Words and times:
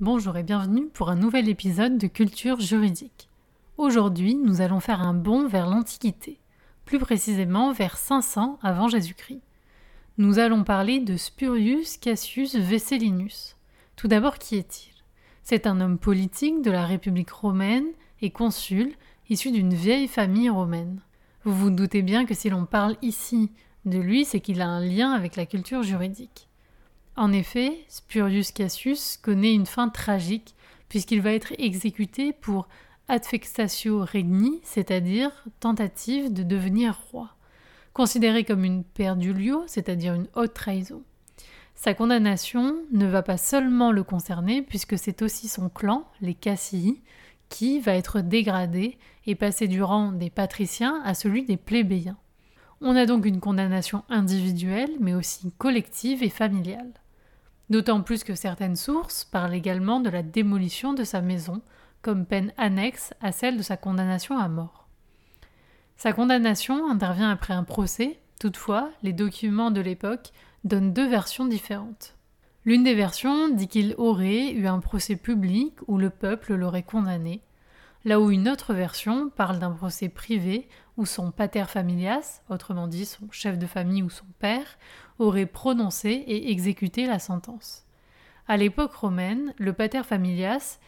Bonjour 0.00 0.38
et 0.38 0.42
bienvenue 0.42 0.86
pour 0.86 1.10
un 1.10 1.14
nouvel 1.14 1.46
épisode 1.50 1.98
de 1.98 2.06
Culture 2.06 2.58
juridique. 2.58 3.28
Aujourd'hui, 3.76 4.34
nous 4.34 4.62
allons 4.62 4.80
faire 4.80 5.02
un 5.02 5.12
bond 5.12 5.46
vers 5.46 5.68
l'Antiquité, 5.68 6.38
plus 6.86 6.98
précisément 6.98 7.74
vers 7.74 7.98
500 7.98 8.58
avant 8.62 8.88
Jésus-Christ. 8.88 9.42
Nous 10.16 10.38
allons 10.38 10.64
parler 10.64 11.00
de 11.00 11.18
Spurius 11.18 11.98
Cassius 11.98 12.56
Vesselinus. 12.56 13.58
Tout 13.96 14.08
d'abord, 14.08 14.38
qui 14.38 14.56
est-il? 14.56 14.94
C'est 15.42 15.66
un 15.66 15.82
homme 15.82 15.98
politique 15.98 16.62
de 16.62 16.70
la 16.70 16.86
République 16.86 17.30
romaine 17.30 17.88
et 18.22 18.30
consul 18.30 18.94
issu 19.28 19.50
d'une 19.50 19.74
vieille 19.74 20.08
famille 20.08 20.48
romaine. 20.48 21.02
Vous 21.44 21.54
vous 21.54 21.68
doutez 21.68 22.00
bien 22.00 22.24
que 22.24 22.32
si 22.34 22.48
l'on 22.48 22.64
parle 22.64 22.96
ici 23.02 23.52
de 23.84 23.98
lui, 23.98 24.24
c'est 24.24 24.40
qu'il 24.40 24.62
a 24.62 24.66
un 24.66 24.80
lien 24.80 25.12
avec 25.12 25.36
la 25.36 25.44
culture 25.44 25.82
juridique. 25.82 26.48
En 27.20 27.32
effet, 27.32 27.84
Spurius 27.88 28.50
Cassius 28.50 29.18
connaît 29.18 29.52
une 29.52 29.66
fin 29.66 29.90
tragique 29.90 30.54
puisqu'il 30.88 31.20
va 31.20 31.34
être 31.34 31.52
exécuté 31.58 32.32
pour 32.32 32.66
adfectatio 33.08 34.06
regni, 34.06 34.58
c'est-à-dire 34.62 35.30
tentative 35.60 36.32
de 36.32 36.42
devenir 36.42 36.98
roi, 37.12 37.36
considéré 37.92 38.42
comme 38.44 38.64
une 38.64 38.84
perdulio, 38.84 39.64
c'est-à-dire 39.66 40.14
une 40.14 40.28
haute 40.34 40.54
trahison. 40.54 41.02
Sa 41.74 41.92
condamnation 41.92 42.76
ne 42.90 43.06
va 43.06 43.22
pas 43.22 43.36
seulement 43.36 43.92
le 43.92 44.02
concerner 44.02 44.62
puisque 44.62 44.96
c'est 44.96 45.20
aussi 45.20 45.46
son 45.46 45.68
clan, 45.68 46.08
les 46.22 46.32
Cassii, 46.32 47.02
qui 47.50 47.80
va 47.80 47.96
être 47.96 48.22
dégradé 48.22 48.96
et 49.26 49.34
passé 49.34 49.68
du 49.68 49.82
rang 49.82 50.12
des 50.12 50.30
patriciens 50.30 51.02
à 51.04 51.12
celui 51.12 51.44
des 51.44 51.58
plébéiens. 51.58 52.16
On 52.80 52.96
a 52.96 53.04
donc 53.04 53.26
une 53.26 53.40
condamnation 53.40 54.04
individuelle 54.08 54.92
mais 55.00 55.12
aussi 55.12 55.52
collective 55.58 56.22
et 56.22 56.30
familiale. 56.30 56.94
D'autant 57.70 58.02
plus 58.02 58.24
que 58.24 58.34
certaines 58.34 58.76
sources 58.76 59.24
parlent 59.24 59.54
également 59.54 60.00
de 60.00 60.10
la 60.10 60.24
démolition 60.24 60.92
de 60.92 61.04
sa 61.04 61.20
maison 61.20 61.62
comme 62.02 62.26
peine 62.26 62.52
annexe 62.56 63.14
à 63.20 63.30
celle 63.30 63.56
de 63.56 63.62
sa 63.62 63.76
condamnation 63.76 64.36
à 64.38 64.48
mort. 64.48 64.88
Sa 65.96 66.12
condamnation 66.12 66.90
intervient 66.90 67.30
après 67.30 67.54
un 67.54 67.62
procès, 67.62 68.18
toutefois, 68.40 68.90
les 69.02 69.12
documents 69.12 69.70
de 69.70 69.80
l'époque 69.80 70.32
donnent 70.64 70.92
deux 70.92 71.08
versions 71.08 71.44
différentes. 71.44 72.16
L'une 72.64 72.84
des 72.84 72.94
versions 72.94 73.48
dit 73.48 73.68
qu'il 73.68 73.94
aurait 73.98 74.50
eu 74.50 74.66
un 74.66 74.80
procès 74.80 75.16
public 75.16 75.74
où 75.86 75.96
le 75.96 76.10
peuple 76.10 76.54
l'aurait 76.54 76.82
condamné, 76.82 77.40
là 78.04 78.20
où 78.20 78.30
une 78.30 78.48
autre 78.48 78.74
version 78.74 79.30
parle 79.30 79.58
d'un 79.58 79.70
procès 79.70 80.08
privé 80.08 80.68
où 80.96 81.06
son 81.06 81.30
pater 81.30 81.64
familias, 81.64 82.42
autrement 82.48 82.86
dit 82.86 83.06
son 83.06 83.30
chef 83.30 83.58
de 83.58 83.66
famille 83.66 84.02
ou 84.02 84.10
son 84.10 84.26
père, 84.38 84.78
aurait 85.18 85.46
prononcé 85.46 86.10
et 86.10 86.50
exécuté 86.50 87.06
la 87.06 87.18
sentence. 87.18 87.84
À 88.48 88.56
l'époque 88.56 88.94
romaine, 88.94 89.54
le 89.58 89.72
pater 89.72 90.02
familias 90.02 90.78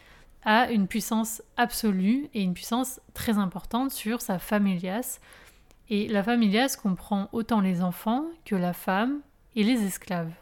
a 0.45 0.69
une 0.69 0.87
puissance 0.87 1.41
absolue 1.57 2.29
et 2.33 2.41
une 2.41 2.53
puissance 2.53 2.99
très 3.13 3.37
importante 3.37 3.91
sur 3.91 4.21
sa 4.21 4.39
familias. 4.39 5.19
Et 5.89 6.07
la 6.07 6.23
familias 6.23 6.77
comprend 6.81 7.29
autant 7.31 7.61
les 7.61 7.81
enfants 7.81 8.25
que 8.45 8.55
la 8.55 8.73
femme 8.73 9.21
et 9.55 9.63
les 9.63 9.83
esclaves. 9.85 10.33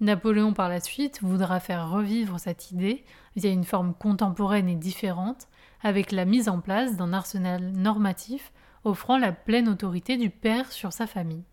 Napoléon 0.00 0.52
par 0.52 0.68
la 0.68 0.80
suite 0.80 1.20
voudra 1.22 1.60
faire 1.60 1.90
revivre 1.90 2.40
cette 2.40 2.70
idée 2.70 3.04
via 3.36 3.50
une 3.50 3.64
forme 3.64 3.94
contemporaine 3.94 4.68
et 4.68 4.74
différente, 4.74 5.48
avec 5.82 6.12
la 6.12 6.24
mise 6.24 6.48
en 6.48 6.60
place 6.60 6.96
d'un 6.96 7.12
arsenal 7.12 7.72
normatif 7.72 8.52
offrant 8.84 9.18
la 9.18 9.32
pleine 9.32 9.68
autorité 9.68 10.16
du 10.16 10.30
père 10.30 10.72
sur 10.72 10.92
sa 10.92 11.06
famille. 11.06 11.44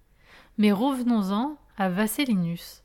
Mais 0.57 0.71
revenons-en 0.71 1.57
à 1.77 1.89
Vasselinus. 1.89 2.83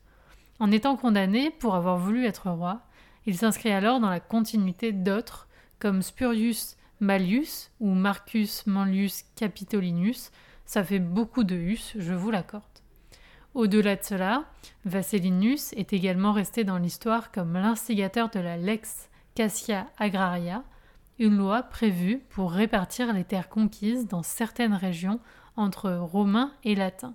En 0.61 0.71
étant 0.71 0.97
condamné 0.97 1.51
pour 1.51 1.75
avoir 1.75 1.99
voulu 1.99 2.27
être 2.27 2.51
roi, 2.51 2.83
il 3.27 3.37
s'inscrit 3.37 3.73
alors 3.73 4.01
dans 4.01 4.11
la 4.11 4.21
continuité 4.21 4.93
d'autres 4.93 5.49
comme 5.79 6.03
Spurius 6.03 6.77
Mallius 7.01 7.71
ou 7.81 7.91
Marcus 7.93 8.67
Manlius 8.67 9.25
Capitolinus. 9.37 10.31
Ça 10.65 10.85
fait 10.85 10.99
beaucoup 10.99 11.45
de 11.45 11.57
us, 11.57 11.95
je 11.99 12.15
vous 12.15 12.31
l'accorde. 12.31 12.65
Au-delà 13.55 13.97
de 13.97 14.03
cela, 14.03 14.45
Vasselinus 14.85 15.73
est 15.75 15.93
également 15.93 16.33
resté 16.33 16.65
dans 16.65 16.79
l'histoire 16.79 17.31
comme 17.31 17.55
l'instigateur 17.55 18.31
de 18.31 18.41
la 18.41 18.57
Lex 18.57 19.09
Cassia 19.35 19.87
Agraria, 19.99 20.65
une 21.19 21.37
loi 21.37 21.63
prévue 21.63 22.23
pour 22.31 22.53
répartir 22.53 23.13
les 23.13 23.25
terres 23.25 23.49
conquises 23.49 24.07
dans 24.09 24.23
certaines 24.23 24.75
régions 24.75 25.21
entre 25.57 25.91
Romains 25.91 26.53
et 26.65 26.75
Latins. 26.75 27.15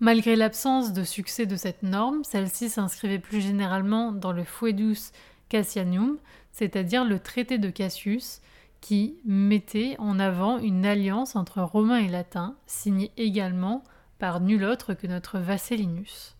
Malgré 0.00 0.36
l'absence 0.36 0.92
de 0.92 1.04
succès 1.04 1.46
de 1.46 1.56
cette 1.56 1.82
norme, 1.82 2.24
celle-ci 2.24 2.68
s'inscrivait 2.68 3.18
plus 3.18 3.40
généralement 3.40 4.12
dans 4.12 4.32
le 4.32 4.44
Fuedus 4.44 5.12
Cassianum, 5.48 6.18
c'est-à-dire 6.50 7.04
le 7.04 7.18
traité 7.18 7.58
de 7.58 7.70
Cassius, 7.70 8.40
qui 8.80 9.16
mettait 9.24 9.94
en 9.98 10.18
avant 10.18 10.58
une 10.58 10.84
alliance 10.84 11.36
entre 11.36 11.62
Romains 11.62 11.98
et 11.98 12.08
Latins, 12.08 12.56
signée 12.66 13.12
également 13.16 13.84
par 14.18 14.40
nul 14.40 14.64
autre 14.64 14.92
que 14.94 15.06
notre 15.06 15.38
Vasselinus. 15.38 16.36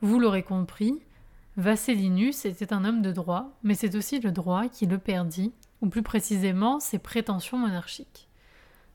Vous 0.00 0.18
l'aurez 0.18 0.42
compris, 0.42 1.00
Vasselinus 1.56 2.46
était 2.46 2.72
un 2.72 2.84
homme 2.84 3.02
de 3.02 3.12
droit, 3.12 3.52
mais 3.62 3.74
c'est 3.74 3.94
aussi 3.94 4.18
le 4.18 4.32
droit 4.32 4.68
qui 4.68 4.86
le 4.86 4.98
perdit, 4.98 5.52
ou 5.84 5.88
plus 5.88 6.02
précisément 6.02 6.80
ses 6.80 6.98
prétentions 6.98 7.58
monarchiques. 7.58 8.28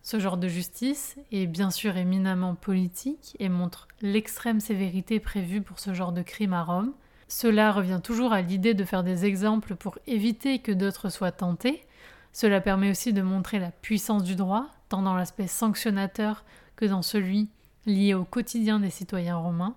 Ce 0.02 0.20
genre 0.20 0.38
de 0.38 0.48
justice 0.48 1.18
est 1.32 1.46
bien 1.46 1.70
sûr 1.70 1.96
éminemment 1.98 2.56
politique 2.56 3.36
et 3.40 3.48
montre 3.48 3.88
l'extrême 4.02 4.60
sévérité 4.60 5.20
prévue 5.20 5.62
pour 5.62 5.80
ce 5.80 5.94
genre 5.94 6.12
de 6.12 6.24
crime 6.24 6.54
à 6.54 6.64
Rome. 6.64 6.94
Cela 7.28 7.72
revient 7.72 8.00
toujours 8.04 8.34
à 8.34 8.42
l'idée 8.42 8.74
de 8.74 8.84
faire 8.86 9.04
des 9.04 9.26
exemples 9.26 9.76
pour 9.76 10.00
éviter 10.08 10.60
que 10.60 10.72
d'autres 10.72 11.10
soient 11.10 11.32
tentés. 11.32 11.86
Cela 12.34 12.60
permet 12.60 12.90
aussi 12.90 13.14
de 13.14 13.22
montrer 13.22 13.60
la 13.60 13.70
puissance 13.70 14.24
du 14.24 14.36
droit, 14.36 14.68
tant 14.88 15.04
dans 15.04 15.16
l'aspect 15.16 15.48
sanctionnateur 15.48 16.44
que 16.76 16.86
dans 16.86 17.04
celui 17.04 17.50
lié 17.86 18.16
au 18.16 18.24
quotidien 18.24 18.80
des 18.80 18.90
citoyens 18.90 19.38
romains, 19.38 19.76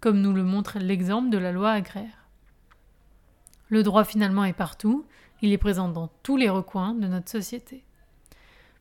comme 0.00 0.22
nous 0.22 0.32
le 0.32 0.44
montre 0.44 0.78
l'exemple 0.78 1.28
de 1.28 1.38
la 1.38 1.52
loi 1.52 1.72
agraire. 1.72 2.25
Le 3.68 3.82
droit 3.82 4.04
finalement 4.04 4.44
est 4.44 4.52
partout, 4.52 5.04
il 5.42 5.52
est 5.52 5.58
présent 5.58 5.88
dans 5.88 6.08
tous 6.22 6.36
les 6.36 6.48
recoins 6.48 6.94
de 6.94 7.06
notre 7.06 7.30
société. 7.30 7.84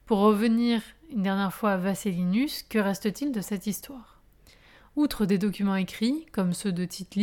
Pour 0.06 0.19
revenir 0.19 0.81
une 1.12 1.23
dernière 1.23 1.53
fois 1.53 1.72
à 1.72 1.78
Vasselinus, 1.78 2.63
que 2.63 2.79
reste-t-il 2.79 3.31
de 3.31 3.41
cette 3.41 3.68
histoire? 3.68 4.22
Outre 4.96 5.25
des 5.25 5.38
documents 5.38 5.75
écrits, 5.75 6.25
comme 6.31 6.53
ceux 6.53 6.72
de 6.72 6.85
tite 6.85 7.18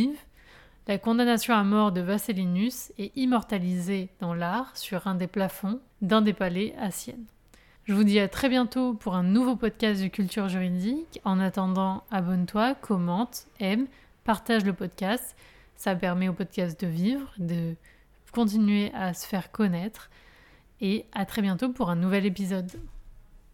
la 0.85 0.97
condamnation 0.97 1.53
à 1.53 1.63
mort 1.63 1.93
de 1.93 2.01
Vasselinus 2.01 2.91
est 2.97 3.15
immortalisée 3.15 4.09
dans 4.19 4.33
l'art 4.33 4.75
sur 4.75 5.07
un 5.07 5.15
des 5.15 5.27
plafonds 5.27 5.79
d'un 6.01 6.21
des 6.21 6.33
palais 6.33 6.75
à 6.77 6.91
Sienne. 6.91 7.23
Je 7.85 7.93
vous 7.93 8.03
dis 8.03 8.19
à 8.19 8.27
très 8.27 8.49
bientôt 8.49 8.93
pour 8.93 9.15
un 9.15 9.23
nouveau 9.23 9.55
podcast 9.55 10.03
de 10.03 10.09
culture 10.09 10.49
juridique. 10.49 11.21
En 11.23 11.39
attendant, 11.39 12.03
abonne-toi, 12.11 12.75
commente, 12.75 13.45
aime, 13.61 13.87
partage 14.25 14.65
le 14.65 14.73
podcast. 14.73 15.37
Ça 15.83 15.97
permet 15.97 16.29
au 16.29 16.33
podcast 16.33 16.79
de 16.79 16.87
vivre, 16.87 17.33
de 17.37 17.75
continuer 18.31 18.89
à 18.93 19.13
se 19.13 19.27
faire 19.27 19.51
connaître 19.51 20.09
et 20.79 21.05
à 21.11 21.25
très 21.25 21.41
bientôt 21.41 21.73
pour 21.73 21.89
un 21.89 21.97
nouvel 21.97 22.25
épisode. 22.25 22.71